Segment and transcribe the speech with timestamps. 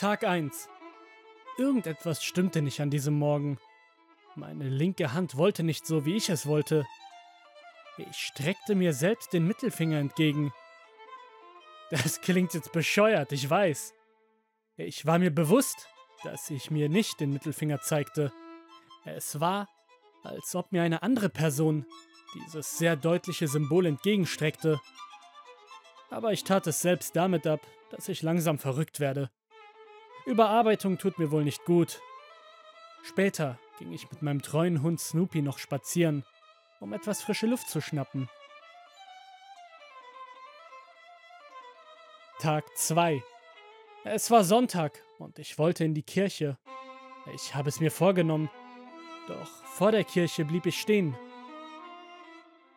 [0.00, 0.70] Tag 1.
[1.58, 3.58] Irgendetwas stimmte nicht an diesem Morgen.
[4.34, 6.86] Meine linke Hand wollte nicht so, wie ich es wollte.
[7.98, 10.54] Ich streckte mir selbst den Mittelfinger entgegen.
[11.90, 13.92] Das klingt jetzt bescheuert, ich weiß.
[14.78, 15.86] Ich war mir bewusst,
[16.24, 18.32] dass ich mir nicht den Mittelfinger zeigte.
[19.04, 19.68] Es war,
[20.22, 21.84] als ob mir eine andere Person
[22.34, 24.80] dieses sehr deutliche Symbol entgegenstreckte.
[26.08, 27.60] Aber ich tat es selbst damit ab,
[27.90, 29.30] dass ich langsam verrückt werde.
[30.26, 32.00] Überarbeitung tut mir wohl nicht gut.
[33.02, 36.24] Später ging ich mit meinem treuen Hund Snoopy noch spazieren,
[36.80, 38.28] um etwas frische Luft zu schnappen.
[42.40, 43.22] Tag 2
[44.04, 46.56] Es war Sonntag und ich wollte in die Kirche.
[47.34, 48.50] Ich habe es mir vorgenommen,
[49.28, 51.16] doch vor der Kirche blieb ich stehen.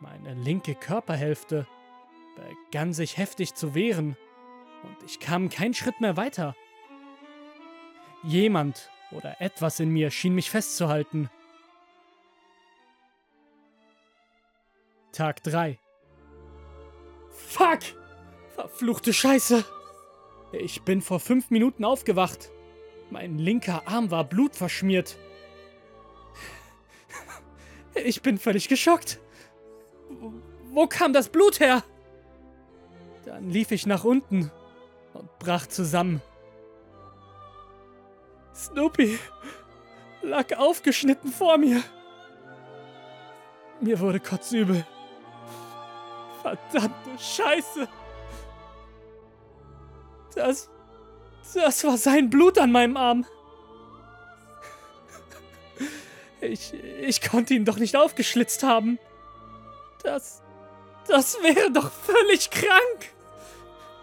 [0.00, 1.66] Meine linke Körperhälfte
[2.36, 4.16] begann sich heftig zu wehren
[4.82, 6.56] und ich kam keinen Schritt mehr weiter.
[8.22, 11.28] Jemand oder etwas in mir schien mich festzuhalten.
[15.12, 15.78] Tag 3
[17.30, 17.80] Fuck!
[18.54, 19.64] Verfluchte Scheiße!
[20.52, 22.50] Ich bin vor fünf Minuten aufgewacht.
[23.10, 25.16] Mein linker Arm war blutverschmiert.
[27.94, 29.20] Ich bin völlig geschockt.
[30.70, 31.84] Wo kam das Blut her?
[33.24, 34.50] Dann lief ich nach unten
[35.12, 36.22] und brach zusammen.
[38.62, 39.18] Snoopy
[40.22, 41.82] lag aufgeschnitten vor mir.
[43.80, 44.86] Mir wurde kotzübel.
[46.42, 47.88] Verdammte Scheiße.
[50.34, 50.70] Das.
[51.54, 53.26] Das war sein Blut an meinem Arm.
[56.40, 56.72] Ich.
[56.74, 58.98] Ich konnte ihn doch nicht aufgeschlitzt haben.
[60.04, 60.42] Das.
[61.08, 63.10] Das wäre doch völlig krank.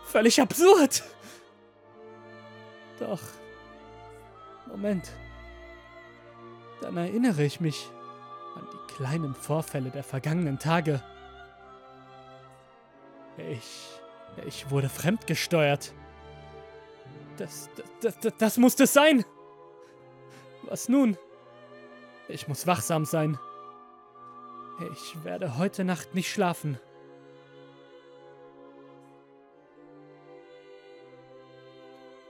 [0.05, 1.03] Völlig absurd.
[2.99, 3.21] Doch.
[4.69, 5.11] Moment.
[6.81, 7.89] Dann erinnere ich mich
[8.55, 11.01] an die kleinen Vorfälle der vergangenen Tage.
[13.37, 13.99] Ich.
[14.45, 15.93] Ich wurde fremdgesteuert.
[17.37, 17.69] Das,
[18.01, 19.25] das, das, das muss es sein.
[20.63, 21.17] Was nun?
[22.27, 23.37] Ich muss wachsam sein.
[24.93, 26.79] Ich werde heute Nacht nicht schlafen.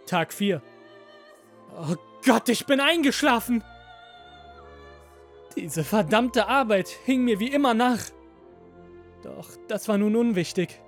[0.07, 0.61] Tag 4.
[1.77, 3.63] Oh Gott, ich bin eingeschlafen!
[5.55, 7.99] Diese verdammte Arbeit hing mir wie immer nach.
[9.23, 10.79] Doch das war nun unwichtig.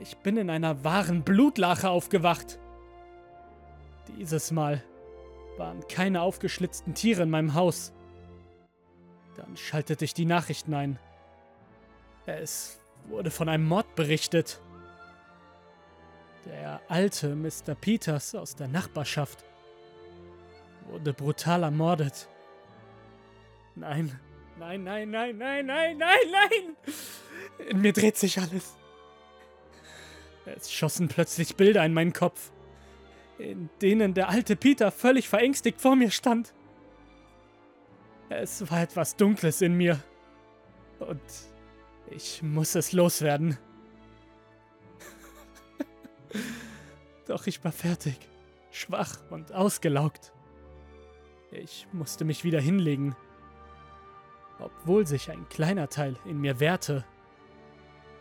[0.00, 2.58] Ich bin in einer wahren Blutlache aufgewacht.
[4.18, 4.82] Dieses Mal
[5.56, 7.92] waren keine aufgeschlitzten Tiere in meinem Haus.
[9.36, 10.98] Dann schaltete ich die Nachrichten ein.
[12.26, 14.60] Es wurde von einem Mord berichtet.
[16.44, 17.74] Der alte Mr.
[17.74, 19.44] Peters aus der Nachbarschaft
[20.88, 22.28] wurde brutal ermordet.
[23.74, 24.18] Nein,
[24.58, 26.76] nein, nein, nein, nein, nein, nein, nein!
[27.68, 28.76] In mir dreht sich alles.
[30.46, 32.52] Es schossen plötzlich Bilder in meinen Kopf,
[33.38, 36.52] in denen der alte Peter völlig verängstigt vor mir stand.
[38.28, 40.00] Es war etwas Dunkles in mir.
[40.98, 41.20] Und
[42.10, 43.58] ich muss es loswerden.
[47.26, 48.18] Doch ich war fertig,
[48.70, 50.32] schwach und ausgelaugt.
[51.54, 53.14] Ich musste mich wieder hinlegen,
[54.58, 57.04] obwohl sich ein kleiner Teil in mir wehrte.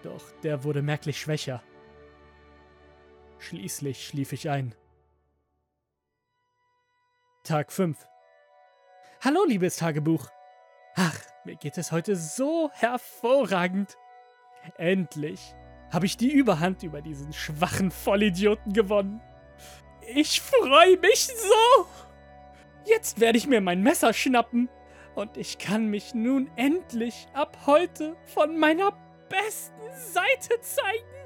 [0.03, 1.63] Doch der wurde merklich schwächer.
[3.39, 4.75] Schließlich schlief ich ein.
[7.43, 7.97] Tag 5
[9.21, 10.29] Hallo, liebes Tagebuch.
[10.95, 13.97] Ach, mir geht es heute so hervorragend.
[14.77, 15.55] Endlich
[15.91, 19.21] habe ich die Überhand über diesen schwachen Vollidioten gewonnen.
[20.13, 21.87] Ich freue mich so!
[22.85, 24.69] Jetzt werde ich mir mein Messer schnappen
[25.15, 28.91] und ich kann mich nun endlich ab heute von meiner
[29.29, 31.22] besten Seite zeigen.